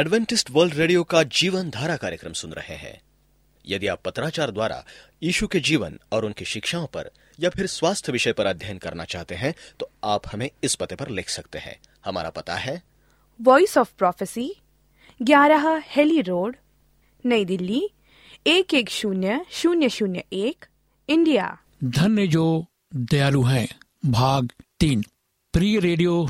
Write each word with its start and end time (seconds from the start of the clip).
Adventist 0.00 0.50
world 0.50 0.74
radio 0.74 1.02
का 1.04 1.22
जीवन 1.22 1.70
धारा 1.70 1.96
कार्यक्रम 1.96 2.32
सुन 2.32 2.52
रहे 2.52 2.74
हैं। 2.74 3.00
यदि 3.66 3.86
आप 3.86 4.02
पत्राचार 4.04 4.50
द्वारा 4.50 4.84
यीशु 5.22 5.46
के 5.46 5.60
जीवन 5.60 5.98
और 6.12 6.24
उनकी 6.24 6.44
शिक्षाओं 6.44 6.86
पर 6.86 7.10
या 7.40 7.50
फिर 7.50 7.66
स्वास्थ्य 7.66 8.12
विषय 8.12 8.32
पर 8.32 8.46
अध्ययन 8.46 8.78
करना 8.78 9.04
चाहते 9.04 9.34
हैं 9.34 9.54
तो 9.80 9.90
आप 10.04 10.22
हमें 10.32 10.50
इस 10.64 10.74
पते 10.74 10.96
पर 10.96 11.08
लिख 11.08 11.28
सकते 11.28 11.58
हैं। 11.58 11.76
हमारा 12.04 12.30
पता 12.30 12.54
है। 12.54 12.82
वॉइस 13.40 13.76
ऑफ़ 13.78 13.92
प्रोफेसी 13.98 14.56
ग्यारह 15.22 15.82
हेली 15.86 16.20
रोड 16.20 16.56
नई 17.26 17.44
दिल्ली 17.44 17.90
एक 18.46 18.74
एक 18.74 18.90
शून्य 18.90 19.44
शून्य 19.50 19.88
शून्य 19.88 20.24
एक 20.32 20.64
इंडिया। 21.08 21.58
धन्य 21.84 22.26
जो 22.26 22.66
दयालु 22.96 23.42
हैं 23.42 23.68
भाग 24.06 24.48
तीन। 24.80 25.02
प्रिय 25.52 25.78
रेडियो 25.80 26.28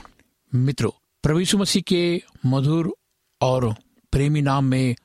मित्रों 0.55 0.91
प्रवीषु 1.23 1.59
मसीह 1.59 1.83
के 1.83 2.23
मधुर 2.47 2.95
और 3.41 3.75
प्रेमी 4.13 4.43
नाम 4.43 4.65
में 4.65 4.97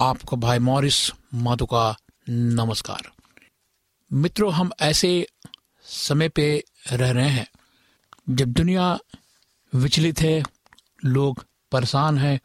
आपको 0.00 0.36
भाई 0.36 0.58
मॉरिस 0.58 1.12
माधो 1.34 1.66
का 1.66 1.96
नमस्कार। 2.28 3.12
मित्रों, 4.12 4.52
हम 4.52 4.70
ऐसे 4.80 5.26
समय 5.82 6.28
पे 6.28 6.64
रह 6.92 7.10
रहे 7.10 7.28
हैं 7.28 7.46
जब 8.30 8.48
दुनिया 8.48 8.98
विचलित 9.74 10.20
है, 10.20 10.42
लोग 11.04 11.44
परेशान 11.72 12.18
हैं 12.18 12.40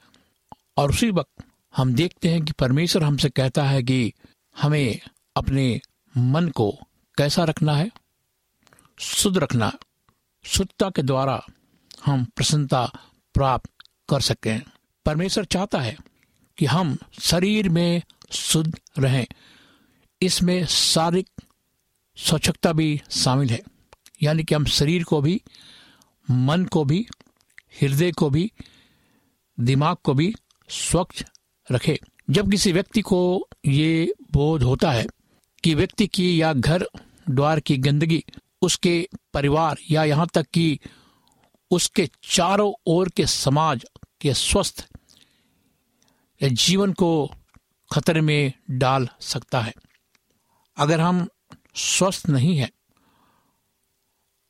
और 0.78 0.90
उसी 0.90 1.12
वक्त 1.12 1.44
हम 1.78 1.94
देखते 1.94 2.30
हैं 2.30 2.46
कि 2.46 2.52
परमेश्वर 2.52 3.04
हमसे 3.04 3.30
कहता 3.30 3.64
है 3.64 3.84
कि 3.84 4.14
हमें 4.62 5.00
अपने 5.36 5.82
मन 6.18 6.50
को 6.50 6.72
कैसा 7.18 7.44
रखना 7.44 7.76
है? 7.76 7.92
शुद्ध 9.00 9.38
रखना, 9.38 9.74
शुद्धता 10.44 10.90
के 10.90 11.02
द्वारा 11.02 11.46
हम 12.06 12.26
प्रसन्नता 12.26 12.92
प्राप्त 13.34 13.70
कर 14.10 14.22
सकें 14.22 14.62
परमेश्वर 15.08 15.46
चाहता 15.46 15.80
है 15.80 15.98
कि 16.58 16.66
हम 16.66 16.98
शरीर 17.22 17.70
में 17.70 18.02
शुद्ध 18.32 18.80
रहें। 19.00 19.28
इसमें 20.22 20.66
शारीरिक 20.66 21.30
स्वच्छता 22.18 22.74
भी 22.74 23.02
शामिल 23.12 23.50
है। 23.50 23.62
यानी 24.24 24.44
कि 24.44 24.56
हम 24.56 24.66
शरीर 24.66 25.04
को 25.04 25.22
भी, 25.22 25.42
मन 26.32 26.66
को 26.66 26.86
भी, 26.86 27.08
हृदय 27.82 28.12
को 28.12 28.30
भी, 28.30 28.52
दिमाग 29.60 29.98
को 30.04 30.14
भी 30.14 30.36
स्वच्छ 30.70 31.24
रखें। 31.72 31.96
जब 32.30 32.52
किसी 32.52 32.72
व्यक्ति 32.72 33.02
को 33.02 33.48
ये 33.66 34.14
बोध 34.32 34.64
होता 34.64 34.92
है 34.92 35.08
कि 35.64 35.76
व्यक्ति 35.76 36.08
की 36.08 36.42
या 36.42 36.54
घर 36.54 36.88
द्वार 37.30 37.60
की 37.60 37.78
गंदगी, 37.78 38.26
उसके 38.62 39.10
परिवार 39.34 39.78
या 39.92 40.04
यहाँ 40.04 40.28
तक 40.34 40.48
कि 40.54 40.80
उसके 41.72 42.10
चारों 42.24 42.74
ओर 42.86 43.10
के 43.10 43.26
समाज 43.26 43.86
के 44.22 44.34
स्वस्थ 44.34 44.88
या 46.42 46.50
जीवन 46.50 46.94
को 46.94 47.36
खतरे 47.94 48.22
में 48.22 48.54
डाल 48.72 49.10
सकता 49.22 49.62
है। 49.62 49.74
अगर 50.78 51.02
हम 51.02 51.28
स्वस्थ 51.76 52.30
नहीं 52.30 52.58
है, 52.58 52.72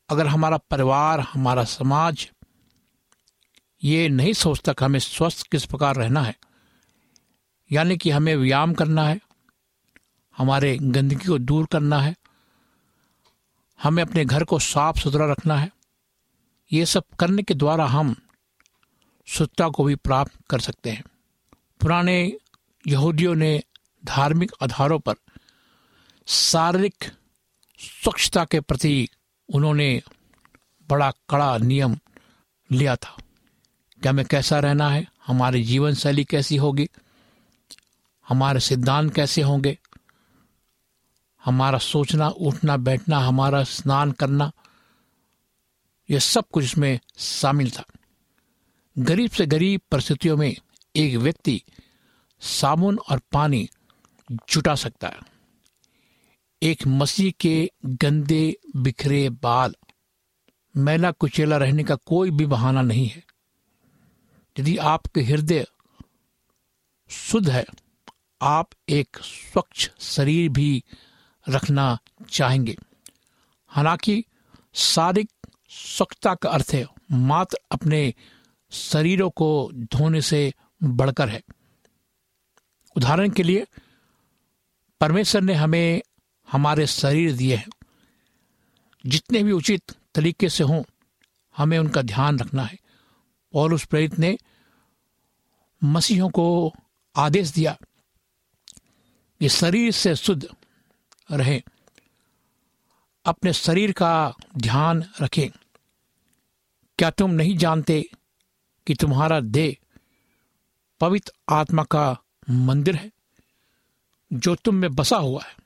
अगर 0.08 0.26
हमारा 0.26 0.56
परिवार, 0.56 1.20
हमारा 1.20 1.64
समाज 1.64 2.30
ये 3.84 4.08
नहीं 4.08 4.32
सोचता 4.32 4.72
कि 4.72 4.84
हमें 4.84 4.98
स्वस्थ 4.98 5.46
किस 5.46 5.64
प्रकार 5.64 5.96
रहना 5.96 6.22
है, 6.22 6.36
यानी 7.72 7.96
कि 7.96 8.10
हमें 8.10 8.36
व्यायाम 8.36 8.74
करना 8.74 9.04
है, 9.04 9.20
हमारे 10.36 10.78
गंदगी 10.78 11.26
को 11.28 11.38
दूर 11.38 11.66
करना 11.66 11.98
है, 11.98 12.14
हमें 13.82 14.02
अपने 14.02 14.24
घर 14.24 14.44
को 14.44 14.58
साफ़ 14.58 14.98
सुथरा 14.98 15.26
रखना 15.32 15.56
है, 15.56 15.70
ये 16.72 16.86
सब 16.86 17.04
करने 17.20 17.42
के 17.42 17.54
द्वारा 17.54 17.86
हम 17.86 18.16
शुद्धता 19.26 19.68
को 19.68 19.84
भी 19.84 19.94
प्राप्त 19.94 20.32
कर 20.50 20.60
सकते 20.60 20.90
हैं। 20.90 21.04
पुराने 21.80 22.32
यहूदियों 22.86 23.34
ने 23.34 23.62
धार्मिक 24.04 24.52
आधारों 24.62 24.98
पर 24.98 25.14
शारीरिक 26.26 27.04
स्वच्छता 27.80 28.44
के 28.44 28.60
प्रति 28.60 29.08
उन्होंने 29.54 30.02
बड़ा 30.88 31.10
कड़ा 31.10 31.58
नियम 31.58 31.98
लिया 32.72 32.96
था। 32.96 33.16
कि 34.02 34.08
हमें 34.08 34.24
कैसा 34.24 34.58
रहना 34.58 34.90
है? 34.90 35.06
हमारी 35.26 35.64
जीवन 35.64 35.94
शैली 35.94 36.24
कैसी 36.24 36.56
होगी? 36.56 36.88
हमारे 38.28 38.60
सिद्धांत 38.60 39.14
कैसे 39.14 39.42
होंगे? 39.42 39.78
हमारा 41.44 41.78
सोचना, 41.78 42.28
उठना, 42.28 42.76
बैठना, 42.76 43.18
हमारा 43.18 43.64
स्नान 43.64 44.12
करना 44.12 44.52
यह 46.10 46.18
सब 46.18 46.44
कुछ 46.52 46.64
इसमें 46.64 47.00
शामिल 47.18 47.70
था। 47.70 47.84
गरीब 48.98 49.30
से 49.30 49.46
गरीब 49.46 49.80
परिस्थितियों 49.90 50.36
में 50.36 50.56
एक 50.96 51.16
व्यक्ति 51.16 51.62
साबुन 52.40 52.98
और 52.98 53.20
पानी 53.32 53.68
जुटा 54.32 54.74
सकता 54.74 55.08
है। 55.08 55.18
एक 56.62 56.86
मसीह 56.86 57.32
के 57.40 57.70
गंदे, 57.86 58.56
बिखरे 58.76 59.30
बाल, 59.30 59.74
मैला 60.76 61.10
कुचेला 61.10 61.56
रहने 61.56 61.84
का 61.84 61.94
कोई 61.94 62.30
भी 62.30 62.46
बहाना 62.46 62.82
नहीं 62.82 63.08
है। 63.08 63.24
यदि 64.58 64.76
आपके 64.76 65.22
हृदय 65.22 65.66
शुद्ध 67.10 67.50
है, 67.50 67.66
आप 68.42 68.68
एक 68.88 69.16
स्वच्छ 69.22 69.90
शरीर 70.00 70.48
भी 70.48 70.84
रखना 71.48 71.98
चाहेंगे। 72.30 72.76
हालाँकि 73.68 74.24
शारीरिक 74.74 75.30
स्वच्छता 75.68 76.34
का 76.34 76.50
अर्थ 76.50 76.70
है 76.72 76.86
मात्र 77.12 77.58
अपने 77.70 78.14
शरीरों 78.70 79.30
को 79.30 79.70
धोने 79.74 80.22
से 80.22 80.52
बढ़कर 80.82 81.28
है। 81.28 81.42
उदाहरण 82.96 83.30
के 83.30 83.42
लिए, 83.42 83.66
परमेश्वर 85.00 85.40
ने 85.40 85.54
हमें 85.54 86.02
हमारे 86.52 86.86
शरीर 86.86 87.36
दिए 87.36 87.56
हैं। 87.56 87.86
जितने 89.06 89.42
भी 89.42 89.52
उचित 89.52 89.92
तरीके 90.14 90.48
से 90.48 90.64
हों, 90.64 90.82
हमें 91.56 91.78
उनका 91.78 92.02
ध्यान 92.02 92.38
रखना 92.38 92.62
है। 92.62 92.78
और 93.54 93.74
उस 93.74 93.84
प्रेरित 93.84 94.18
ने 94.18 94.38
मसीहों 95.84 96.30
को 96.30 96.72
आदेश 97.16 97.48
दिया 97.48 97.78
कि 99.40 99.48
शरीर 99.48 99.92
से 99.92 100.16
शुद्ध 100.16 100.48
रहें, 101.30 101.62
अपने 103.24 103.52
शरीर 103.52 103.92
का 103.92 104.34
ध्यान 104.56 105.04
रखें। 105.22 105.50
क्या 106.98 107.10
तुम 107.10 107.30
नहीं 107.30 107.56
जानते 107.56 108.10
कि 108.86 108.94
तुम्हारा 108.94 109.40
देह 109.40 109.76
पवित्र 111.00 111.32
आत्मा 111.48 111.84
का 111.84 112.18
मंदिर 112.50 112.96
है, 112.96 113.10
जो 114.32 114.54
तुम 114.54 114.74
में 114.74 114.94
बसा 114.94 115.16
हुआ 115.16 115.42
है। 115.42 115.56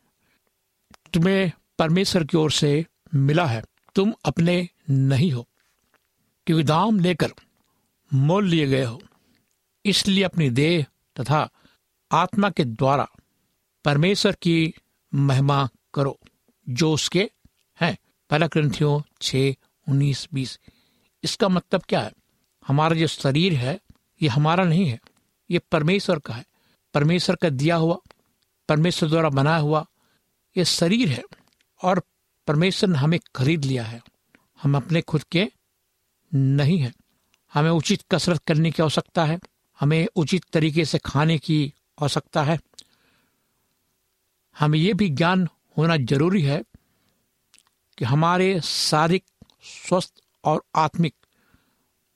तुम्हें 1.15 1.53
परमेश्वर 1.79 2.25
की 2.25 2.37
ओर 2.37 2.51
से 2.51 2.87
मिला 3.15 3.47
है। 3.47 3.63
तुम 3.95 4.13
अपने 4.25 4.69
नहीं 4.91 5.33
हो, 5.33 5.49
क्योंकि 6.47 6.65
दाम 6.65 7.01
लेकर 7.01 7.33
मोल 8.15 8.49
लिए 8.49 8.67
गए 8.67 8.85
हो। 8.85 9.03
इसलिए 9.85 10.25
अपनी 10.25 10.51
देह 10.51 10.87
तथा 11.21 11.51
आत्मा 12.13 12.51
के 12.51 12.65
द्वारा 12.65 13.09
परमेश्वर 13.85 14.37
की 14.43 14.75
महिमा 15.15 15.69
करो, 15.95 16.19
जो 16.69 16.93
उसके 16.93 17.31
हैं। 17.81 17.97
पहला 18.31 18.47
ग्रंथियों 18.47 19.01
छ, 19.23 19.35
उन्नीस, 19.89 20.29
बीस। 20.35 20.59
इसका 21.25 21.49
मतलब 21.49 21.83
क्या 21.89 22.01
है? 22.01 22.13
हमारा 22.67 22.97
जो 22.97 23.07
शरीर 23.07 23.55
है, 23.55 23.81
ये 24.23 24.29
हमारा 24.29 24.65
नहीं 24.65 24.87
है। 24.87 25.01
ये 25.53 25.59
परमेश्वर 25.59 26.19
का 26.19 26.35
है। 26.35 26.45
परमेश्वर 26.95 27.37
का 27.37 27.49
दिया 27.49 27.77
हुआ, 27.77 27.99
परमेश्वर 28.69 29.09
द्वारा 29.09 29.29
बनाया 29.29 29.57
हुआ 29.57 29.87
ये 30.57 30.65
शरीर 30.65 31.09
है 31.09 31.23
और 31.83 32.03
परमेश्वर 32.47 32.91
ने 32.91 32.99
हमें 32.99 33.21
खरीद 33.37 33.65
लिया 33.65 33.85
है। 33.85 34.03
हम 34.63 34.77
अपने 34.77 35.01
खुद 35.01 35.23
के 35.23 35.49
नहीं 36.35 36.79
है। 36.79 36.93
हमें 37.55 37.71
उचित 37.71 38.03
कसरत 38.11 38.43
करने 38.47 38.71
की 38.71 38.83
आवश्यकता 38.83 39.25
है। 39.25 39.41
हमें 39.81 40.09
उचित 40.17 40.45
तरीके 40.53 40.85
से 40.85 40.99
खाने 40.99 41.39
की 41.39 41.75
आवश्यकता 42.03 42.43
है। 42.43 42.59
हमें 44.59 44.79
यह 44.79 44.95
भी 44.95 45.09
ज्ञान 45.09 45.49
होना 45.79 45.97
ज़रूरी 45.97 46.43
है 46.43 46.65
कि 47.99 48.05
हमारे 48.05 48.61
शारीरिक, 48.61 49.25
स्वस्थ 49.63 50.15
और 50.45 50.65
आत्मिक, 50.77 51.15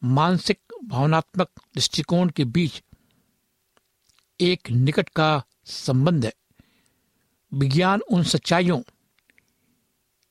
मानसिक, 0.05 0.61
भावनात्मक 0.85 1.49
दृष्टिकोण 1.75 2.29
के 2.29 2.45
बीच 2.45 2.83
एक 4.41 4.71
निकट 4.71 5.09
का 5.09 5.45
संबंध 5.65 6.25
है। 6.25 6.33
विज्ञान 7.55 8.01
उन 8.01 8.23
सच्चाइयों 8.23 8.81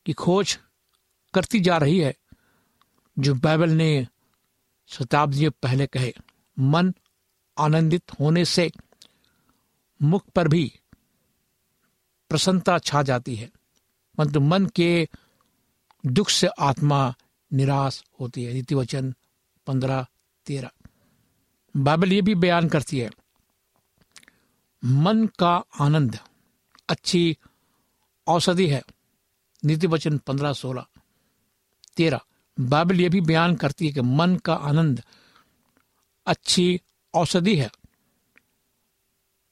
की 0.06 0.14
खोज 0.14 0.58
करती 1.34 1.60
जा 1.60 1.78
रही 1.78 2.00
है, 2.00 2.16
जो 3.20 3.36
बाइबल 3.36 3.70
ने 3.70 4.08
शताब्दियों 4.88 5.52
पहले 5.52 5.88
कहे, 5.88 6.14
मन 6.60 6.94
आनंदित 7.58 8.12
होने 8.20 8.46
से 8.46 8.72
मुख 10.02 10.30
पर 10.30 10.48
भी 10.48 10.80
प्रसन्नता 12.30 12.78
छा 12.80 13.04
जाती 13.04 13.36
है, 13.36 13.50
परंतु 14.18 14.40
मन 14.40 14.66
के 14.66 15.08
दुख 16.06 16.30
से 16.30 16.48
आत्मा 16.48 17.14
निराश 17.54 18.04
होती 18.20 18.44
है। 18.44 18.54
नीति 18.54 18.76
वचन 18.76 19.14
पंद्रह 19.68 20.06
तेरह। 20.46 20.72
बाइबल 21.78 22.14
ये 22.14 22.22
भी 22.22 22.36
बयान 22.36 22.70
करती 22.70 23.00
है 23.00 23.10
मन 24.84 25.28
का 25.28 25.64
आनंद। 25.80 26.20
अच्छी 26.90 27.38
औषधि 28.28 28.68
है। 28.68 28.82
नीति 29.66 29.88
वचन 29.88 30.18
पंद्रह 30.18 30.54
सोलह। 30.54 30.86
तेरह, 31.98 32.20
बाइबल 32.60 33.02
यह 33.02 33.10
भी 33.10 33.22
बयान 33.22 33.56
करती 33.56 33.88
है 33.88 33.94
कि 33.94 34.02
मन 34.02 34.36
का 34.36 34.54
आनंद 34.54 35.04
अच्छी 36.28 36.82
औषधि 37.14 37.56
है। 37.56 37.70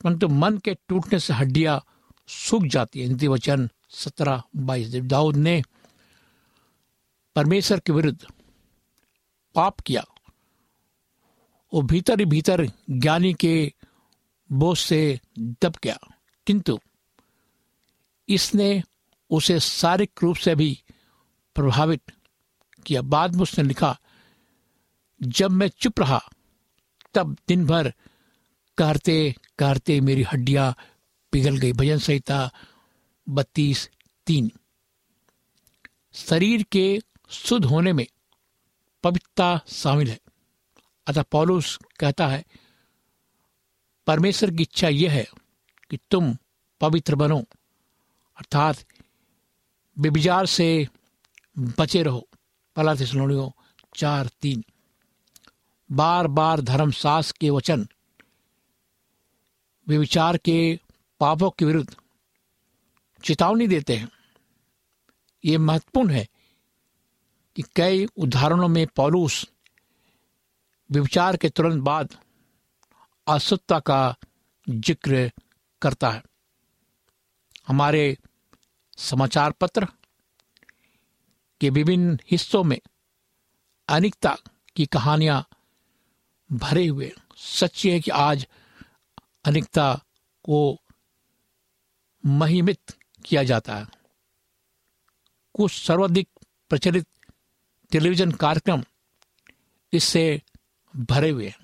परंतु 0.04 0.28
मन 0.28 0.58
के 0.58 0.74
टूटने 0.74 1.20
से 1.20 1.34
हड्डियाँ 1.34 1.86
सूख 2.28 2.64
जाती 2.64 3.02
है। 3.02 3.08
नीति 3.08 3.28
वचन 3.28 3.70
सत्रह, 3.90 4.44
बाईस। 4.56 4.90
दाऊद 4.90 5.36
ने 5.36 5.64
परमेश्वर 7.36 7.80
के 7.80 7.92
विरुद्ध 7.92 8.26
पाप 9.56 9.80
किया, 9.80 10.06
वो 11.74 11.82
भीतर 11.82 12.20
ही 12.20 12.26
भीतर 12.26 12.68
ज्ञानी 12.90 13.34
के 13.34 13.74
बोझ 14.54 14.78
से 14.78 15.20
दब 15.40 15.74
गया। 15.84 15.98
किंतु 16.48 16.80
इसने 18.30 18.84
उसे 19.30 19.60
शारीरिक 19.60 20.12
रूप 20.24 20.36
से 20.36 20.56
भी 20.56 20.84
प्रभावित 21.56 22.02
किया। 22.86 23.02
बाद 23.02 23.36
में 23.36 23.42
उसने 23.42 23.64
लिखा, 23.64 24.00
जब 25.24 25.52
मैं 25.52 25.68
चुप 25.68 26.00
रहा, 26.00 26.30
तब 27.14 27.38
दिन 27.48 27.66
भर 27.66 27.94
कहते 28.78 29.36
कहते 29.60 30.02
मेरी 30.02 30.24
हड्डियाँ 30.24 30.76
पिघल 31.32 31.58
गई। 31.58 31.74
भजन 31.74 31.98
संहिता 31.98 32.52
बत्तीस 33.30 33.90
तीन। 34.26 34.52
शरीर 36.14 36.64
के 36.64 37.00
शुद्ध 37.30 37.66
होने 37.66 37.94
में 37.94 38.08
पवित्रता 39.04 39.62
शामिल 39.68 40.10
है। 40.10 40.20
अतः 41.08 41.22
पौलुस 41.22 41.80
कहता 42.00 42.28
है 42.28 42.46
परमेश्वर 44.08 44.52
की 44.52 44.64
इच्छा 44.64 44.88
यह 44.88 45.12
है 45.12 45.28
कि 45.90 45.98
तुम 46.12 46.38
पवित्र 46.82 47.16
बनो, 47.16 47.40
अर्थात 48.38 48.78
बेविचार 50.00 50.46
से 50.46 50.88
बचे 51.58 52.04
रहो। 52.04 52.28
पला 52.76 52.96
थिसलोनियों 52.96 53.50
चार 53.96 54.30
तीन। 54.42 54.64
बार 55.92 56.28
बार 56.28 56.62
धर्मशास 56.62 57.32
के 57.32 57.50
वचन 57.50 57.88
विचार 59.88 60.38
के 60.38 60.80
पापों 61.20 61.50
के 61.50 61.66
विरुद्ध 61.66 61.96
चेतावनी 63.24 63.68
देते 63.68 63.96
हैं। 63.96 64.10
ये 65.46 65.58
महत्वपूर्ण 65.58 66.10
है 66.10 66.28
कि 67.56 67.64
कई 67.76 68.06
उदाहरणों 68.18 68.68
में 68.68 68.88
पौलुस 68.88 69.50
विचार 70.92 71.38
के 71.38 71.50
तुरंत 71.50 71.82
बाद 71.84 72.18
असुत्ता 73.28 73.80
का 73.80 74.16
ज़िक्र 74.68 75.30
करता 75.82 76.10
है। 76.10 76.22
हमारे 77.68 78.18
समाचार 78.98 79.52
पत्र 79.52 79.88
के 81.62 81.70
विभिन्न 81.70 82.18
हिस्सों 82.32 82.64
में 82.64 82.80
अनिकता 83.88 84.36
की 84.76 84.86
कहानियाँ 84.86 85.44
भरे 86.50 86.86
हुए 86.88 87.12
सच 87.38 87.86
है 87.86 88.00
कि 88.00 88.12
आज 88.12 88.48
अनिकता 89.46 89.94
को 90.46 90.60
महिमित 92.24 92.98
किया 93.26 93.44
जाता 93.44 93.76
है। 93.76 93.88
कुछ 95.56 95.72
सर्वाधिक 95.72 96.28
प्रचलित 96.72 97.08
टेलीविज़न 97.92 98.32
कार्यक्रम 98.34 98.84
इससे 99.94 100.42
भरे 100.94 101.30
हुए 101.30 101.48
हैं। 101.48 101.63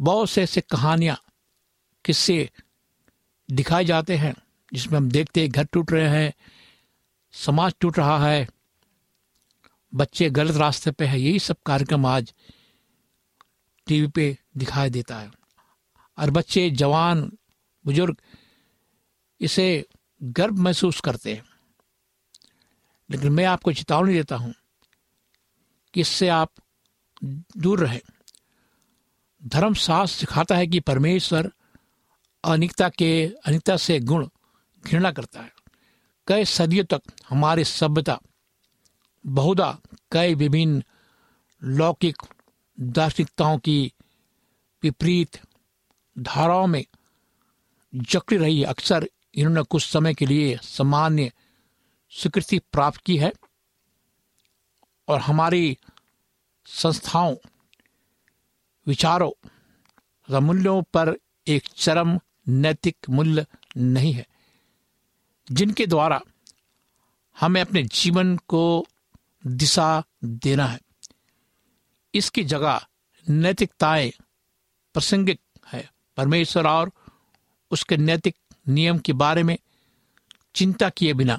बहुत 0.00 0.30
से 0.30 0.42
ऐसे 0.42 0.60
कहानियाँ 0.60 1.22
किस्से 2.04 2.50
दिखाए 3.50 3.84
जाते 3.84 4.16
हैं, 4.16 4.34
जिसमें 4.74 4.96
हम 4.96 5.10
देखते 5.10 5.40
हैं 5.40 5.50
घर 5.50 5.64
टूट 5.64 5.92
रहे 5.92 6.08
हैं, 6.08 6.34
समाज 7.32 7.74
टूट 7.80 7.98
रहा 7.98 8.28
है, 8.28 8.48
बच्चे 9.94 10.30
गलत 10.30 10.56
रास्ते 10.56 10.90
पे 10.90 11.06
है, 11.06 11.20
यही 11.20 11.38
सब 11.38 11.56
कार्यक्रम 11.66 12.06
आज 12.06 12.34
टीवी 13.86 14.06
पे 14.06 14.38
दिखाई 14.56 14.90
देता 14.90 15.18
है। 15.18 15.30
और 16.18 16.30
बच्चे, 16.30 16.70
जवान, 16.70 17.38
बुज़ुर्ग, 17.86 18.16
इसे 19.40 19.86
गर्व 20.22 20.54
महसूस 20.54 21.00
करते 21.00 21.34
हैं। 21.34 21.44
लेकिन 23.10 23.32
मैं 23.32 23.44
आपको 23.44 23.72
चेतावनी 23.72 24.14
देता 24.14 24.36
हूँ 24.36 24.54
कि 25.94 26.00
इससे 26.00 26.28
आप 26.28 26.52
दूर 27.56 27.86
रहे। 27.86 28.00
धर्मशास्त्र 29.44 30.18
सिखाता 30.18 30.56
है 30.56 30.66
कि 30.66 30.80
परमेश्वर 30.80 31.52
अनिकता 32.44 32.88
के, 32.88 33.26
अनिकता 33.26 33.76
से 33.76 33.98
गुण 34.00 34.28
घृणा 34.84 35.10
करता 35.12 35.40
है। 35.40 35.52
कई 36.26 36.44
सदियों 36.44 36.84
तक 36.84 37.02
हमारी 37.28 37.64
सभ्यता, 37.64 38.18
बहुधा 39.26 39.78
कई 40.12 40.34
विभिन्न 40.34 40.82
लौकिक 41.62 42.22
दार्शनिकताओं 42.80 43.58
की 43.58 43.92
विपरीत 44.82 45.40
धाराओं 46.18 46.66
में 46.66 46.84
जकड़ी 47.94 48.36
रही 48.36 48.58
है। 48.60 48.64
अक्सर 48.64 49.08
इन्होंने 49.34 49.62
कुछ 49.62 49.86
समय 49.86 50.14
के 50.14 50.26
लिए 50.26 50.58
सामान्य 50.62 51.32
स्वीकृति 52.10 52.58
प्राप्त 52.58 53.00
की 53.00 53.16
है 53.16 53.32
और 55.08 55.20
हमारी 55.20 55.78
संस्थाओं 56.66 57.36
विचारों 58.86 59.48
तथा 59.98 60.40
मूल्यों 60.40 60.82
पर 60.82 61.16
एक 61.46 61.68
चरम 61.76 62.20
नैतिक 62.48 62.96
मूल्य 63.10 63.46
नहीं 63.76 64.12
है, 64.12 64.26
जिनके 65.52 65.86
द्वारा 65.86 66.22
हमें 67.40 67.60
अपने 67.60 67.82
जीवन 67.82 68.36
को 68.36 68.86
दिशा 69.46 70.02
देना 70.24 70.66
है। 70.66 70.80
इसकी 72.14 72.44
जगह 72.44 72.86
नैतिकताएँ 73.28 74.10
प्रासंगिक 74.92 75.40
है। 75.66 75.90
परमेश्वर 76.16 76.66
और 76.66 76.92
उसके 77.70 77.96
नैतिक 77.96 78.36
नियम 78.68 78.98
के 78.98 79.12
बारे 79.12 79.42
में 79.42 79.58
चिंता 80.54 80.88
किए 80.88 81.12
बिना 81.12 81.38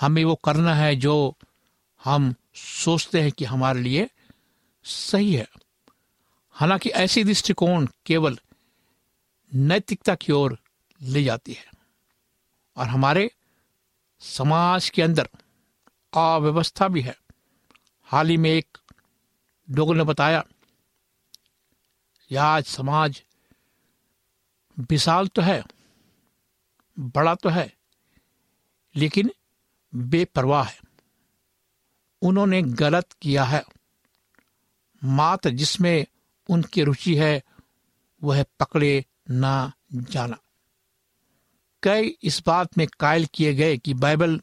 हमें 0.00 0.24
वो 0.24 0.34
करना 0.34 0.74
है 0.74 0.96
जो 0.96 1.36
हम 2.04 2.34
सोचते 2.54 3.20
हैं 3.20 3.32
कि 3.32 3.44
हमारे 3.44 3.80
लिए 3.80 4.10
सही 4.84 5.34
है। 5.34 5.48
हालाँकि 6.60 6.88
ऐसी 6.90 7.24
दृष्टिकोण 7.24 7.86
केवल 8.06 8.38
नैतिकता 9.52 10.14
की 10.14 10.32
ओर 10.32 10.58
ले 11.00 11.22
जाती 11.24 11.52
है 11.52 11.70
और 12.76 12.86
हमारे 12.86 13.30
समाज 14.20 14.90
के 14.90 15.02
अंदर 15.02 15.28
अव्यवस्था 16.12 16.88
भी 16.88 17.00
है। 17.00 17.16
हाल 18.02 18.28
ही 18.28 18.36
में 18.36 18.50
एक 18.50 18.78
लोगों 19.68 19.94
ने 19.94 20.04
बताया 20.04 20.44
आज 22.30 22.64
समाज 22.64 23.22
विशाल 24.78 25.28
तो 25.28 25.42
है, 25.42 25.62
बड़ा 26.98 27.34
तो 27.34 27.48
है, 27.48 27.72
लेकिन 28.94 29.30
बेपरवाह 29.92 30.64
है। 30.64 30.80
उन्होंने 32.22 32.62
गलत 32.62 33.12
किया 33.12 33.44
है, 33.44 33.62
मात्र 35.04 35.50
जिसमें 35.50 36.06
उनकी 36.50 36.82
रुचि 36.82 37.14
है, 37.14 37.42
वह 38.22 38.44
पकड़े 38.60 39.04
ना 39.30 39.72
जाना। 39.94 40.38
कई 41.82 42.16
इस 42.22 42.42
बात 42.46 42.78
में 42.78 42.86
कायल 43.00 43.26
किए 43.26 43.54
गए 43.54 43.76
कि 43.78 43.94
बाइबल 43.94 44.40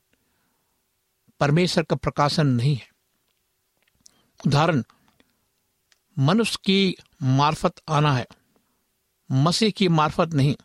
परमेश्वर 1.40 1.84
का 1.84 1.96
प्रकाशन 1.96 2.48
नहीं 2.48 2.76
है। 2.76 2.90
उदाहरण, 4.46 4.84
मनुष्य 6.20 6.60
की 6.66 6.96
मार्फत 7.24 7.74
आना 7.90 8.14
है, 8.14 8.28
मसीह 9.32 9.70
की 9.70 9.88
मार्फत 9.88 10.34
नहीं, 10.34 10.56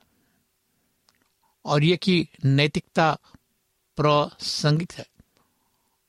और 1.64 1.84
यह 1.84 1.96
कि 1.96 2.28
नैतिकता 2.44 3.18
प्रासंगिक 3.96 4.92
है, 4.92 5.06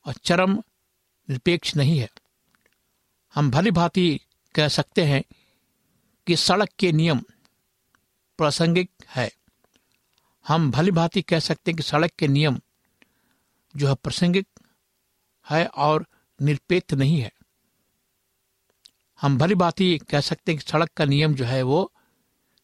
और 0.06 0.14
चरम 0.14 0.64
निरपेक्ष 1.30 1.76
नहीं 1.76 2.00
है। 2.00 2.10
हम 3.34 3.52
भली 3.52 3.72
भांति 3.72 4.20
कह 4.56 4.68
सकते 4.68 5.04
हैं 5.04 5.24
कि 6.28 6.36
सड़क 6.36 6.70
के 6.80 6.92
नियम 6.92 7.20
प्रासंगिक 8.38 8.90
है। 9.10 9.32
हम 10.48 10.72
भली 10.72 10.92
भांति 10.92 11.22
कह 11.22 11.40
सकते 11.40 11.72
हैं 11.72 11.76
कि 11.78 11.84
सड़क 11.84 12.12
के 12.12 12.28
नियम 12.28 12.60
जो 13.76 13.88
है 13.88 13.96
प्रासंगिक 13.96 14.48
है 15.50 15.66
और 15.66 16.06
निरपेक्ष 16.42 16.94
नहीं 16.94 17.22
है। 17.22 17.32
हम 19.22 19.38
भली 19.38 19.56
भांति 19.56 19.98
कह 19.98 20.22
सकते 20.22 20.52
हैं 20.52 20.62
कि 20.62 20.72
सड़क 20.72 20.90
का 20.98 21.06
नियम 21.06 21.36
जो 21.36 21.46
है 21.46 21.62
वो 21.62 21.92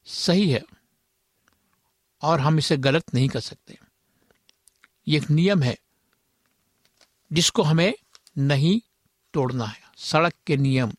सही 0.05 0.49
है 0.49 0.61
और 2.21 2.39
हम 2.39 2.57
इसे 2.57 2.77
गलत 2.77 3.13
नहीं 3.13 3.29
कर 3.29 3.39
सकते। 3.39 3.77
ये 5.07 5.17
एक 5.17 5.29
नियम 5.29 5.63
है 5.63 5.77
जिसको 7.33 7.63
हमें 7.63 7.93
नहीं 8.37 8.81
तोड़ना 9.33 9.65
है। 9.65 9.81
सड़क 9.97 10.33
के 10.47 10.57
नियम 10.57 10.93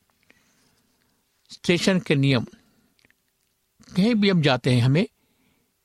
स्टेशन 1.53 2.01
के 2.01 2.15
नियम। 2.15 2.45
कहीं 3.97 4.15
भी 4.15 4.31
हम 4.31 4.43
जाते 4.43 4.75
हैं, 4.75 4.83
हमें 4.83 5.07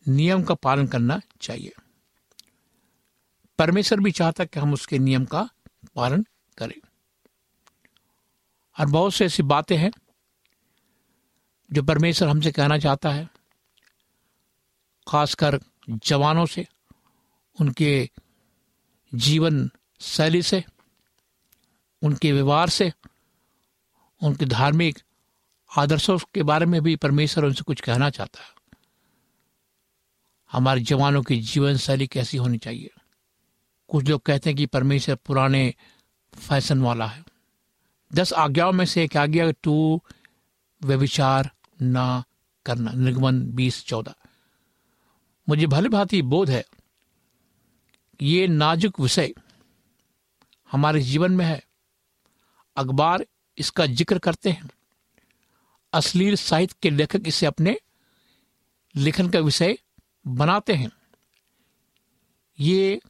नियम 0.08 0.44
का 0.44 0.54
पालन 0.54 0.88
करना 0.88 1.22
चाहिए। 1.42 1.74
परमेश्वर 3.60 4.00
भी 4.00 4.12
चाहता 4.12 4.46
कि 4.46 4.60
हम 4.60 4.74
उसके 4.74 5.00
नियम 5.00 5.26
का 5.26 5.50
पालन 5.96 6.26
करें। 6.58 6.88
और 8.80 8.86
बहुत 8.86 9.14
से 9.14 9.26
ऐसी 9.26 9.44
बातें 9.44 9.78
हैं, 9.78 9.92
जो 11.74 11.84
परमेश्वर 11.84 12.28
हमसे 12.28 12.52
कहना 12.52 12.78
चाहता 12.78 13.12
है, 13.12 13.30
खासकर 15.08 15.60
जवानों 15.90 16.46
से, 16.46 16.68
उनके 17.62 18.10
जीवन 19.16 19.70
शैली 20.02 20.42
से, 20.42 20.64
उनके 22.04 22.32
व्यवहार 22.32 22.70
से, 22.70 22.94
उनके 24.24 24.46
धार्मिक 24.46 25.00
आदर्शों 25.76 26.18
के 26.34 26.44
बारे 26.44 26.66
में 26.66 26.82
भी 26.82 26.96
परमेश्वर 26.96 27.46
उनसे 27.46 27.64
कुछ 27.64 27.82
कहना 27.82 28.10
चाहता 28.10 28.44
है। 28.44 28.54
हमारे 30.52 30.82
जवानों 30.82 31.22
की 31.24 31.40
जीवन 31.42 31.78
शैली 31.78 32.08
कैसी 32.08 32.38
होनी 32.38 32.58
चाहिए? 32.58 32.92
कुछ 33.90 34.06
लोग 34.06 34.22
कहते 34.22 34.50
हैं 34.50 34.58
कि 34.58 34.66
परमेश्वर 34.66 35.16
पुराने 35.16 35.74
फ़ैशन 36.34 36.82
वाला 36.82 37.06
है। 37.06 37.24
दस 38.12 38.34
आज्ञाओं 38.34 38.72
में 38.72 38.86
से 38.86 39.04
एक 39.04 39.18
आज्ञा 39.18 39.52
टू 39.64 40.02
व्यविचार 40.82 41.50
ना 41.82 42.24
करना। 42.66 42.92
निर्गमन 42.92 43.42
बीस 43.52 43.84
चौदह। 43.86 44.16
मुझे 45.48 45.68
भले 45.68 45.90
भांति 45.90 46.22
बोध 46.22 46.50
है, 46.50 46.64
ये 48.22 48.48
नाजुक 48.48 49.00
विषय 49.00 49.34
हमारे 50.72 51.02
जीवन 51.02 51.32
में 51.32 51.46
है। 51.46 51.62
अखबार 52.78 53.26
इसका 53.58 53.86
ज़िक्र 53.86 54.20
करते 54.20 54.50
हैं। 54.50 54.70
अश्लील 55.96 56.36
साहित्य 56.36 56.76
के 56.82 56.90
लेखक 56.90 57.22
इसे 57.28 57.46
अपने 57.46 57.80
लेखन 58.96 59.30
का 59.30 59.40
विषय 59.40 59.78
बनाते 60.28 60.74
हैं। 60.74 60.92
ये 62.60 63.02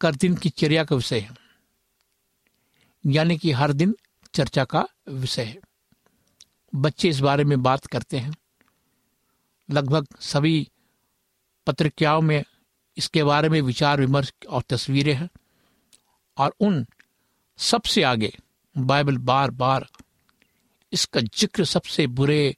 कर 0.00 0.14
दिन 0.14 0.34
की 0.34 0.48
चर्या 0.48 0.84
का 0.84 0.96
विषय 0.96 1.20
है। 1.20 1.36
यानी 3.06 3.38
कि 3.38 3.52
हर 3.52 3.72
दिन 3.72 3.96
चर्चा 4.34 4.64
का 4.64 4.86
विषय 5.08 5.44
है। 5.44 5.60
बच्चे 6.74 7.08
इस 7.08 7.20
बारे 7.20 7.44
में 7.44 7.62
बात 7.62 7.86
करते 7.86 8.18
हैं। 8.18 8.34
लगभग 9.70 10.06
सभी 10.20 10.70
पत्रिकाओं 11.66 12.20
में 12.20 12.44
इसके 12.96 13.24
बारे 13.24 13.48
में 13.48 13.60
विचार 13.60 14.00
विमर्श 14.00 14.32
और 14.48 14.62
तस्वीरें 14.62 15.14
हैं। 15.14 15.28
और 16.38 16.54
उन 16.60 16.86
सबसे 17.58 18.02
आगे 18.02 18.38
बाइबल 18.78 19.18
बार 19.18 19.50
बार 19.50 19.86
इसका 20.92 21.20
ज़िक्र 21.20 21.64
सबसे 21.64 22.06
बुरे 22.06 22.56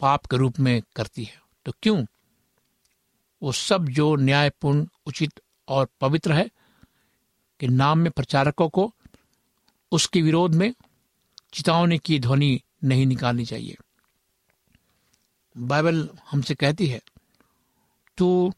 पाप 0.00 0.26
के 0.26 0.36
रूप 0.36 0.58
में 0.60 0.82
करती 0.96 1.24
है। 1.24 1.40
तो 1.66 1.72
क्यों? 1.82 2.04
वो 3.42 3.52
सब 3.52 3.88
जो 3.88 4.16
न्यायपूर्ण, 4.16 4.86
उचित 5.06 5.40
और 5.68 5.88
पवित्र 6.00 6.32
है 6.32 6.50
कि 7.60 7.68
नाम 7.68 7.98
में 7.98 8.12
प्रचारकों 8.12 8.68
को 8.68 8.94
उसके 9.92 10.22
विरोध 10.22 10.54
में 10.54 10.74
चेतावनी 11.52 11.98
की 11.98 12.20
ध्वनि 12.20 12.62
नहीं 12.84 13.06
निकालनी 13.06 13.44
चाहिए। 13.44 13.76
बाइबल 15.56 16.08
हमसे 16.30 16.54
कहती 16.54 16.86
है, 16.86 17.02
तू 18.18 18.52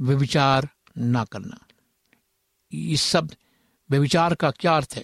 व्यविचार 0.00 0.68
ना 0.98 1.24
करना। 1.24 1.58
इस 2.72 3.02
शब्द 3.02 3.36
व्यविचार 3.90 4.34
का 4.34 4.50
क्या 4.50 4.76
अर्थ 4.76 4.92
है? 4.96 5.02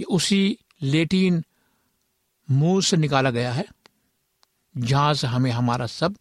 ये 0.00 0.04
उसी 0.04 0.58
लेटिन 0.82 1.44
मूल 2.48 2.82
से 2.82 2.96
निकाला 2.96 3.30
गया 3.30 3.52
है 3.52 3.64
जहाँ 4.74 5.12
से 5.14 5.26
हमें 5.26 5.50
हमारा 5.50 5.86
शब्द 5.86 6.18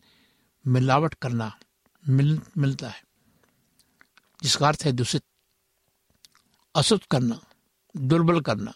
मिलावट 0.66 1.14
करना 1.14 1.52
मिल, 2.04 2.40
मिलता 2.58 2.90
है। 2.90 3.02
जिसका 4.44 4.68
अर्थ 4.68 4.84
है 4.86 4.92
दूषित 4.92 5.24
अशुद्ध 6.76 7.04
करना 7.12 7.40
दुर्बल 7.96 8.40
करना। 8.42 8.74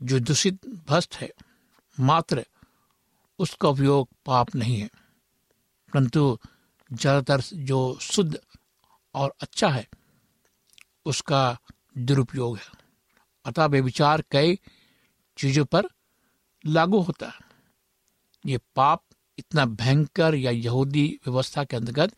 जो 0.00 0.20
दूषित 0.20 0.66
भस्त 0.88 1.14
है 1.14 1.30
मात्र 1.98 2.44
उसका 3.38 3.68
उपयोग 3.68 4.08
पाप 4.26 4.54
नहीं 4.54 4.78
है। 4.80 4.88
परंतु 5.92 6.38
ज़्यादातर 6.90 7.40
जो 7.54 7.98
शुद्ध 8.00 8.38
और 9.14 9.34
अच्छा 9.42 9.68
है 9.68 9.86
उसका 11.06 11.58
दुरुपयोग 11.98 12.56
है। 12.56 12.70
अतः 13.44 13.66
वे 13.66 13.80
विचार 13.80 14.22
कई 14.30 14.58
चीज़ों 15.38 15.64
पर 15.64 15.88
लागू 16.64 17.00
होता 17.00 17.26
है। 17.26 17.40
ये 18.44 18.58
पाप 18.76 19.02
इतना 19.38 19.64
भयंकर 19.66 20.34
या 20.34 20.50
यहूदी 20.50 21.06
व्यवस्था 21.26 21.64
के 21.64 21.76
अंतर्गत 21.76 22.12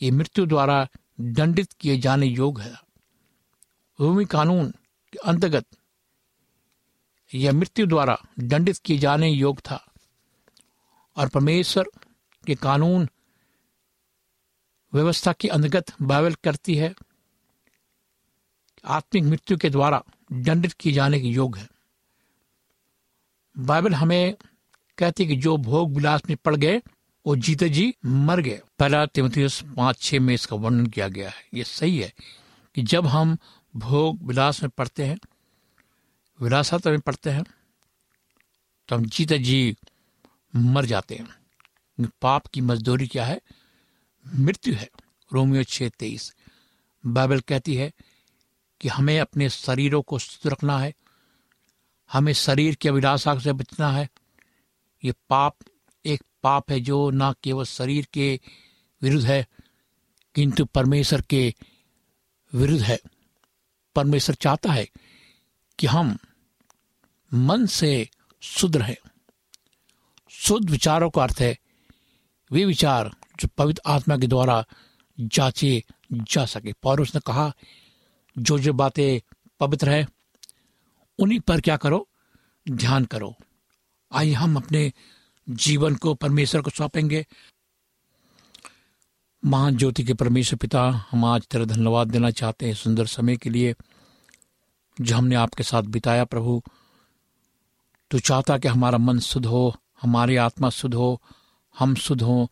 ये 0.00 0.10
मृत्यु 0.10 0.46
द्वारा 0.46 0.86
दंडित 1.20 1.72
किए 1.72 1.98
जाने 1.98 2.26
योग्य 2.26 2.62
है। 2.62 2.74
भूमि 3.98 4.24
कानून 4.24 4.70
के 5.12 5.18
अंतर्गत 5.24 5.66
यह 7.30 7.52
मृत्यु 7.52 7.86
द्वारा 7.86 8.16
दंडित 8.40 8.78
किए 8.78 8.98
जाने 8.98 9.28
योग्य 9.28 9.62
था 9.66 9.84
और 11.16 11.28
परमेश्वर 11.28 11.88
के 12.44 12.54
कानून 12.54 13.08
व्यवस्था 14.92 15.32
के 15.32 15.48
अंतर्गत 15.48 15.92
बाइबल 16.02 16.34
करती 16.34 16.74
है 16.74 16.94
आत्मिक 18.84 19.24
मृत्यु 19.24 19.56
के 19.56 19.70
द्वारा 19.70 20.02
दंडित 20.32 20.72
किए 20.72 20.92
जाने 20.92 21.20
के 21.20 21.28
योग 21.28 21.56
है। 21.56 21.68
बाइबल 23.58 23.94
हमें 23.94 24.36
कहती 24.98 25.24
है 25.24 25.28
कि 25.28 25.36
जो 25.36 25.56
भोग 25.56 25.94
विलास 25.94 26.22
में 26.28 26.36
पड़ 26.44 26.56
गए, 26.56 26.82
वो 27.26 27.36
जीते 27.36 27.68
जी 27.68 27.94
मर 28.06 28.40
गए। 28.40 28.60
पहला 28.78 29.06
तिमोथियस 29.06 29.62
पाँच 29.76 30.00
छह 30.00 30.20
में 30.20 30.34
इसका 30.34 30.56
वर्णन 30.56 30.86
किया 30.86 31.08
गया 31.08 31.30
है। 31.30 31.46
ये 31.54 31.64
सही 31.64 31.98
है 31.98 32.12
कि 32.74 32.82
जब 32.82 33.06
हम 33.06 33.36
भोग 33.76 34.22
विलास 34.22 34.62
में 34.62 34.70
पढ़ते 34.70 35.04
हैं, 35.04 35.18
विलासता 36.40 36.90
में 36.90 37.00
पढ़ते 37.00 37.30
हैं 37.30 37.44
तो 38.88 38.96
हम 38.96 39.04
जीते 39.04 39.38
जी 39.38 39.76
मर 40.56 40.84
जाते 40.84 41.14
हैं। 41.14 42.08
पाप 42.22 42.46
की 42.46 42.60
मजदूरी 42.60 43.06
क्या 43.06 43.24
है? 43.24 43.40
मृत्यु 44.26 44.74
है। 44.74 44.90
रोमियो 45.32 45.64
छह 45.64 45.88
तेईस। 45.88 46.34
बाइबल 47.06 47.40
कहती 47.40 47.74
है 47.74 47.92
कि 48.80 48.88
हमें 48.88 49.20
अपने 49.20 49.48
शरीरों 49.48 50.02
को 50.02 50.18
शुद्ध 50.18 50.52
रखना 50.52 50.78
है 50.78 50.94
हमें 52.12 52.32
शरीर 52.32 52.74
की 52.74 52.88
अभिलाषा 52.88 53.38
से 53.38 53.52
बचना 53.52 53.90
है। 53.92 54.08
ये 55.04 55.12
पाप, 55.12 55.56
एक 56.06 56.22
पाप 56.42 56.70
है 56.70 56.80
जो 56.80 57.10
ना 57.10 57.34
केवल 57.42 57.64
शरीर 57.64 58.06
के 58.12 58.40
विरुद्ध 59.02 59.26
है, 59.26 59.46
किंतु 60.34 60.64
परमेश्वर 60.64 61.20
के 61.20 61.54
विरुद्ध 62.54 62.82
है। 62.82 62.98
परमेश्वर 63.94 64.34
चाहता 64.34 64.72
है 64.72 64.88
कि 65.78 65.86
हम 65.86 66.18
मन 67.34 67.66
से 67.66 68.08
शुद्ध 68.40 68.76
रहें। 68.76 68.96
शुद्ध 70.30 70.70
विचारों 70.70 71.10
का 71.10 71.22
अर्थ 71.22 71.36
है, 71.40 71.58
वे 72.52 72.64
विचार 72.64 73.16
जो 73.40 73.48
पवित्र 73.48 73.82
आत्मा 73.86 74.16
के 74.16 74.26
द्वारा 74.26 74.66
जांचे 75.20 75.84
जा 76.12 76.46
सके। 76.46 76.72
पौरुष 76.72 77.14
ने 77.14 77.20
कहा 77.26 77.52
जो 78.38 78.58
जो 78.58 78.72
बातें 78.72 79.20
पवित्र 79.60 79.90
है 79.90 80.06
उन्हीं 81.18 81.40
पर 81.40 81.60
क्या 81.60 81.76
करो? 81.76 82.08
ध्यान 82.70 83.04
करो। 83.04 83.36
आइए 84.12 84.32
हम 84.32 84.56
अपने 84.56 84.92
जीवन 85.48 85.94
को 85.94 86.14
परमेश्वर 86.14 86.60
को 86.60 86.70
सौंपेंगे। 86.70 87.26
महान 89.44 89.76
ज्योति 89.76 90.04
के 90.04 90.14
परमेश्वर 90.14 90.56
पिता, 90.56 91.06
हम 91.10 91.24
आज 91.24 91.42
तेरा 91.42 91.64
धन्यवाद 91.64 92.08
देना 92.08 92.30
चाहते 92.30 92.66
हैं 92.66 92.74
सुंदर 92.74 93.06
समय 93.06 93.36
के 93.36 93.50
लिए, 93.50 93.74
जो 95.00 95.16
हमने 95.16 95.34
आपके 95.34 95.62
साथ 95.62 95.82
बिताया 95.82 96.24
प्रभु। 96.24 96.62
तू 98.10 98.18
चाहता 98.18 98.58
कि 98.58 98.68
हमारा 98.68 98.98
मन 98.98 99.18
शुद्ध 99.18 99.46
हो, 99.46 99.76
हमारी 100.02 100.36
आत्मा 100.36 100.70
शुद्ध 100.70 100.94
हो, 100.94 101.22
हम 101.78 101.94
शुद्ध 101.94 102.22
हो। 102.22 102.50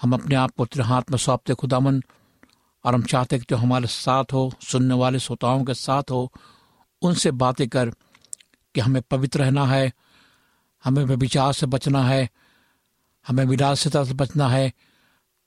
हम 0.00 0.12
अपने 0.12 0.34
आप 0.34 0.50
को 0.50 0.66
तेरे 0.66 0.84
हाथ 0.84 1.02
में 1.10 1.18
सौंपते 1.18 1.54
खुदामन 1.54 2.02
और 2.84 2.94
हम 2.94 3.02
चाहते 3.02 3.38
कि 3.38 3.44
जो 3.50 3.56
हमारे 3.56 3.86
साथ 3.86 4.24
हो, 4.32 4.52
सुनने 4.62 4.94
वाले 4.94 5.18
श्रोताओं 5.18 5.64
के 5.64 5.74
साथ 5.74 6.02
हो। 6.02 6.32
उनसे 7.02 7.30
बातें 7.30 7.68
कर 7.68 7.90
कि 8.74 8.80
हमें 8.80 9.02
पवित्र 9.02 9.40
रहना 9.40 9.66
है, 9.66 9.92
हमें 10.84 11.04
व्यभिचार 11.04 11.52
से 11.52 11.66
बचना 11.66 12.04
है, 12.04 12.28
हमें 13.28 13.44
विरासता 13.44 14.04
से 14.04 14.14
बचना 14.14 14.48
है, 14.48 14.72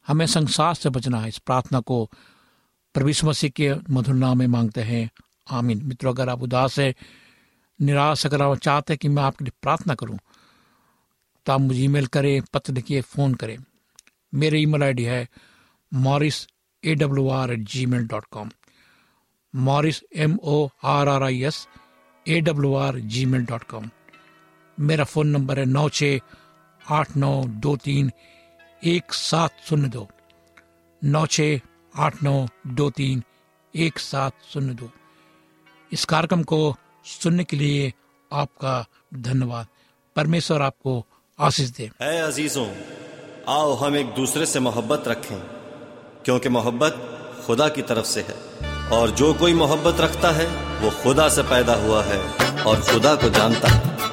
हमें 0.08 0.26
संसार 0.26 0.76
से 0.76 0.90
बचना 0.90 1.20
है। 1.20 1.28
इस 1.28 1.38
प्रार्थना 1.38 1.80
को 1.80 2.10
प्रभु 2.94 3.28
मसीह 3.28 3.50
के 3.50 3.74
मधुर 3.90 4.16
नाम 4.16 4.40
में 4.40 4.48
मांगते 4.48 4.82
हैं। 4.82 5.10
आमीन। 5.52 5.82
मित्रों, 5.86 6.14
अगर 6.14 6.30
आप 6.30 6.42
उदास 6.42 6.80
है, 6.80 6.96
निराश 7.82 8.26
अगर 8.26 8.42
आप 8.42 8.58
चाहते 8.58 8.94
हैं 8.94 8.98
कि 9.02 9.08
मैं 9.08 9.24
आपके 9.24 9.46
लिए 9.46 9.52
प्रार्थना 9.62 9.96
करूँ 9.96 10.20
तो 11.46 11.54
आप 11.54 11.60
मुझे 11.60 11.84
ईमेल 11.84 12.08
करें, 12.08 12.42
पत्र 12.54 12.74
लिखिए, 12.74 13.02
फ़ोन 13.02 13.34
करें। 13.34 13.58
मेरी 14.36 14.62
ईमेल 14.62 14.84
आईडी 14.84 15.04
है 15.04 15.30
Morris 15.94 16.48
A 16.84 16.96
W 16.96 17.30
R 17.30 17.54
at 17.54 17.60
Gmail 17.86 18.08
dot 18.08 18.26
com 18.32 18.50
Morris 19.54 20.02
M 20.16 20.38
O 20.44 20.68
R 20.84 21.08
R 21.08 21.24
I 21.24 21.44
S 21.44 21.68
A 22.26 22.40
W 22.42 22.74
R 22.76 23.00
Gmail 23.26 23.46
dot 23.46 23.64
com 23.64 23.90
मेरा 24.78 25.04
फ़ोन 25.04 25.28
नंबर 25.28 25.60
है 25.60 25.66
नौ 25.66 25.88
छ 25.90 26.20
आठ 26.82 27.16
नौ 27.18 27.44
दो 27.64 27.76
तीन 27.76 28.12
एक 28.84 29.14
सात 29.14 29.58
शून्य 29.66 29.88
दो। 29.88 30.08
नौ 31.02 31.26
छ 31.26 31.42
आठ 31.96 32.24
नौ 32.24 32.48
दो 32.68 32.90
तीन 32.90 33.24
एक 33.74 34.00
सात 34.00 34.34
शून्य 34.54 34.74
दो। 34.74 34.90
इस 35.92 36.06
कार्यक्रम 36.06 36.44
को 36.44 36.76
सुनने 37.06 37.44
के 37.44 37.58
लिए 37.58 37.94
आपका 38.32 38.86
धन्यवाद। 39.14 39.68
परमेश्वर 40.16 40.62
आपको 40.62 41.06
आशीष 41.40 41.70
दे। 41.70 41.90
है 42.02 42.22
अजीजों, 42.22 42.68
आओ 43.48 43.74
हम 43.74 43.96
एक 43.96 44.14
दूसरे 44.16 44.46
से 44.46 44.60
मोहब्बत 44.60 45.08
रखें, 45.08 45.40
क्योंकि 46.26 46.50
मोहब्बत 46.50 47.06
खुदा 47.46 47.70
की 47.70 47.82
तरफ़ 47.82 48.06
से 48.06 48.22
है। 48.22 48.69
और 48.92 49.12
जो 49.12 49.34
कोई 49.34 49.54
मोहब्बत 49.54 50.02
रखता 50.02 50.32
है, 50.32 50.46
वो 50.82 50.90
खुदा 51.04 51.30
से 51.30 51.42
पैदा 51.44 51.74
हुआ 51.74 52.04
है 52.04 52.20
और 52.64 52.80
खुदा 52.80 53.16
को 53.16 53.30
जानता 53.30 53.68
है। 53.68 54.09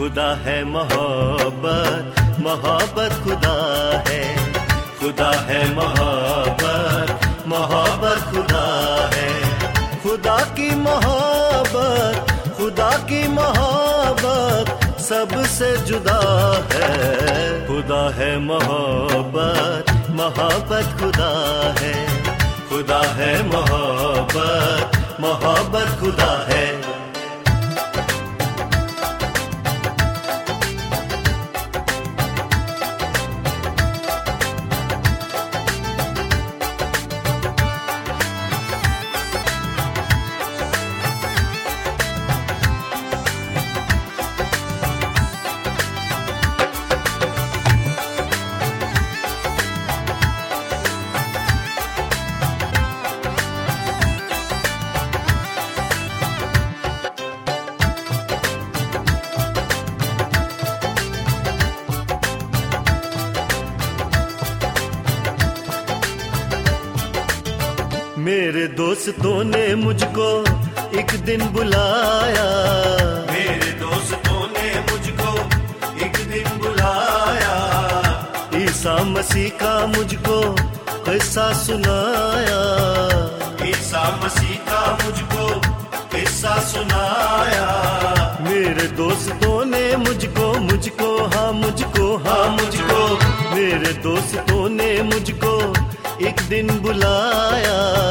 खुदा 0.00 0.34
है 0.34 0.64
मोहब्बत 0.64 2.20
मोहब्बत 2.40 3.12
खुदा 3.24 3.56
है। 4.08 4.36
खुदा 5.00 5.30
है 5.30 5.74
मोहब्बत 5.74 7.20
मोहब्बत 7.46 8.32
खुदा 8.32 8.62
है। 9.14 9.28
खुदा 10.02 10.36
की 10.38 10.74
मोहब्बत, 10.74 12.32
खुदा 12.56 12.90
की 12.90 13.28
मोहब्बत 13.28 15.00
सबसे 15.00 15.76
जुदा 15.76 16.20
है। 16.72 17.66
खुदा 17.66 18.14
है 18.14 18.38
मोहब्बत 18.38 20.10
मोहब्बत 20.10 21.00
खुदा 21.00 21.30
है। 21.80 22.24
खुदा 22.68 23.02
है 23.02 23.42
मोहब्बत 23.42 24.98
मोहब्बत 25.20 26.00
खुदा 26.00 26.46
है। 26.48 26.90
दोस्तों 69.00 69.44
ने 69.44 69.74
मुझको 69.74 70.26
एक 70.98 71.12
दिन 71.24 71.40
बुलाया। 71.48 72.48
मेरे 73.30 73.70
दोस्तों 73.72 74.40
ने 74.46 74.66
मुझको 74.80 75.30
एक 76.04 76.16
दिन 76.32 76.58
बुलाया। 76.58 77.54
ईसा 78.56 78.96
मसीह 79.04 79.48
का 79.62 79.72
मुझको 79.86 80.36
किस्सा 81.08 81.52
सुनाया। 81.52 82.60
ईसा 83.68 84.04
मसीह 84.24 84.56
का 84.68 84.82
मुझको 85.04 85.48
किस्सा 86.16 86.60
सुनाया। 86.72 87.68
मेरे 88.40 88.86
दोस्तों 89.00 89.64
ने 89.64 89.96
मुझको 89.96 90.52
मुझको 90.60 91.10
हाँ 91.26 91.52
मुझको 91.52 92.16
हाँ 92.16 92.48
मुझको। 92.50 93.00
मेरे 93.54 93.92
दोस्तों 94.02 94.68
ने 94.68 94.92
मुझको 95.02 95.56
एक 96.26 96.40
दिन 96.48 96.78
बुलाया। 96.80 98.09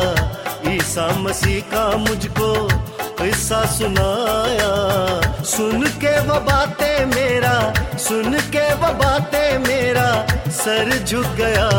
ईसा 1.00 1.20
मसीह 1.20 1.60
का 1.72 1.84
मुझको 1.98 2.48
किस्सा 3.20 3.60
सुनाया। 3.66 4.72
सुन 5.44 5.84
के 6.02 6.14
वो 6.20 6.40
बातें 6.40 7.06
मेरा, 7.06 7.54
सुन 7.98 8.34
के 8.56 8.64
वो 8.74 8.90
बातें 8.94 9.60
मेरा, 9.60 10.08
सर 10.50 10.92
झुक 11.06 11.30
गया 11.38 11.70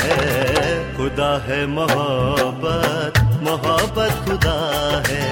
है। 0.00 0.16
खुदा 0.96 1.30
है 1.46 1.66
मोहब्बत 1.66 3.20
मोहब्बत 3.42 4.16
खुदा 4.24 4.56
है। 5.08 5.26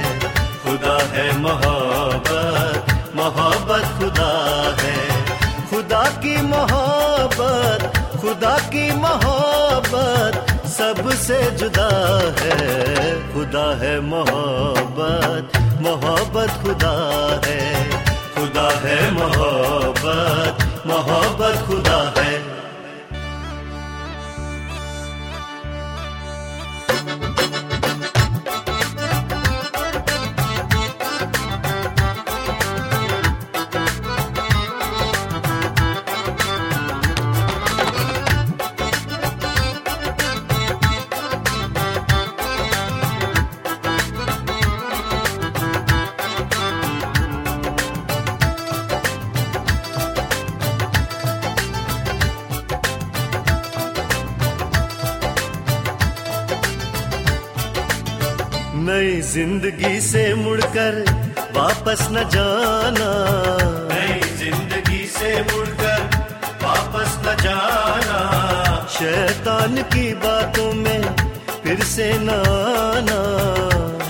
खुदा 0.64 0.98
है 1.14 1.26
मोहब्बत 1.38 2.92
मोहब्बत 3.16 3.88
खुदा 3.98 4.30
है। 4.82 4.98
खुदा 5.70 6.04
की 6.18 6.36
मोहब्बत, 6.42 7.90
खुदा 8.20 8.56
की 8.68 8.86
मोहब्बत 8.96 10.47
सबसे 10.88 11.50
जुदा 11.50 11.88
है। 12.40 12.56
खुदा 13.34 13.76
है 13.78 14.00
मोहब्बत। 14.00 15.58
मोहब्बत 15.82 16.48
खुदा 16.62 16.92
है। 17.46 17.90
खुदा 18.34 18.68
है 18.78 19.10
मोहब्बत। 19.10 20.84
मोहब्बत 20.86 21.66
खुदा 21.66 22.14
है। 22.18 22.27
ज़िंदगी 59.28 60.00
से 60.00 60.22
मुड़कर 60.34 60.94
वापस 61.54 62.06
न 62.12 62.22
जाना। 62.32 63.08
नई 63.90 64.20
ज़िंदगी 64.38 65.04
से 65.16 65.32
मुड़कर 65.42 66.00
वापस 66.62 67.18
न 67.24 67.34
जाना। 67.42 68.20
शैतान 68.96 69.76
की 69.92 70.12
बातों 70.24 70.72
में 70.74 71.02
फिर 71.64 71.82
से 71.84 72.08
न 72.18 72.30
आना 72.30 73.20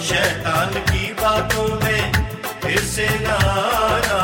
शैतान 0.09 0.81
की 0.91 1.13
बातों 1.21 1.67
में 1.83 2.13
फिर 2.63 2.79
से 2.95 3.09
न 3.21 3.27
आना 3.27 4.21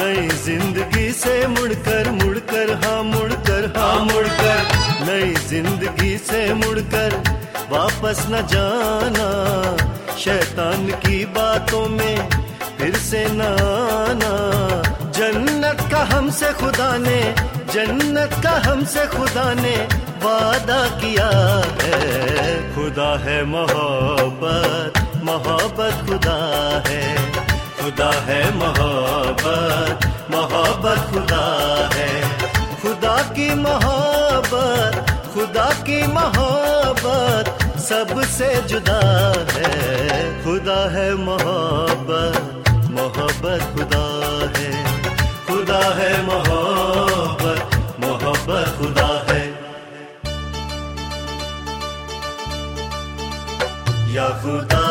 नई 0.00 0.28
ज़िंदगी 0.44 1.10
से 1.22 1.46
मुड़कर 1.46 2.10
मुड़कर 2.22 2.72
हाँ 2.84 3.02
मुड़कर 3.04 3.72
हाँ 3.76 3.98
मुड़कर। 4.04 5.06
नई 5.08 5.34
ज़िंदगी 5.48 6.16
से 6.30 6.42
मुड़कर 6.54 7.22
वापस 7.70 8.26
न 8.30 8.46
जाना। 8.52 9.28
शैतान 10.18 10.86
की 10.86 11.24
बातों 11.24 11.88
में 11.88 12.28
फिर 12.78 12.96
से 12.96 13.26
नाना। 13.30 14.32
जन्नत 15.10 15.92
का 15.92 16.16
हमसे 16.16 16.52
खुदा 16.52 16.96
ने, 16.96 17.34
जन्नत 17.72 18.42
का 18.44 18.70
हमसे 18.70 19.06
खुदा 19.06 19.54
ने 19.54 19.76
वादा 20.22 20.88
किया 20.88 21.30
है। 21.82 22.74
खुदा 22.74 23.18
है 23.18 23.44
मोहब्बत 23.44 24.92
मोहब्बत 25.24 26.08
खुदा 26.08 26.38
है। 26.86 27.32
खुदा 27.82 28.10
है 28.10 28.54
मोहब्बत 28.54 30.06
मोहब्बत 30.30 31.12
खुदा 31.12 31.46
है। 31.94 32.38
खुदा 32.82 33.16
की 33.22 33.54
मोहब्बत, 33.54 34.94
खुदा 35.34 35.70
की 35.70 36.06
मोहब्बत 36.06 37.47
सबसे 37.88 38.62
जुदा 38.62 39.00
है। 39.52 39.68
खुदा 40.44 40.80
है 40.90 41.14
मोहब्बत 41.14 42.36
मोहब्बत 42.90 43.62
खुदा 43.74 44.02
है। 44.56 44.72
खुदा 45.46 45.80
है 45.94 46.10
मोहब्बत 46.22 47.76
मोहब्बत 48.00 48.76
खुदा 48.78 49.08
है। 49.30 49.42
या 54.14 54.28
खुदा 54.42 54.87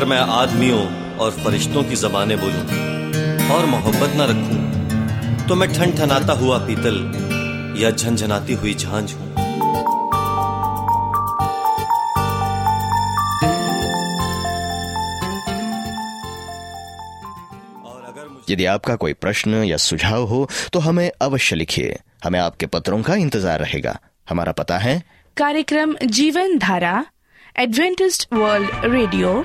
अगर 0.00 0.08
मैं 0.08 0.18
आदमियों 0.32 0.80
और 1.20 1.30
फरिश्तों 1.38 1.82
की 1.84 1.96
जबानें 2.02 2.36
बोलूँ 2.40 2.60
और 3.52 3.64
मोहब्बत 3.66 4.12
न 4.16 4.28
रखूँ 4.30 5.48
तो 5.48 5.54
मैं 5.54 5.68
ठन 5.72 5.90
ठनाता 5.96 6.32
हुआ 6.34 6.58
पीतल 6.66 6.96
या 7.78 7.90
झंझनाती 7.90 8.54
हुई 8.54 8.74
झांझ 8.74 9.12
हूँ। 9.12 9.28
और 17.84 18.02
अगर 18.08 18.26
यदि 18.50 18.64
आपका 18.66 18.96
कोई 18.96 19.12
प्रश्न 19.20 19.62
या 19.64 19.76
सुझाव 19.82 20.24
हो 20.26 20.48
तो 20.72 20.78
हमें 20.80 21.10
अवश्य 21.22 21.56
लिखिए। 21.56 21.98
हमें 22.24 22.40
आपके 22.40 22.66
पत्रों 22.68 23.02
का 23.02 23.14
इंतज़ार 23.18 23.60
रहेगा। 23.60 23.98
हमारा 24.30 24.52
पता 24.54 24.78
है 24.78 25.02
कार्यक्रम 25.36 25.96
Jeevan 26.10 26.58
Dhara 26.58 27.04
Adventist 27.58 28.32
world 28.32 28.92
radio 28.92 29.44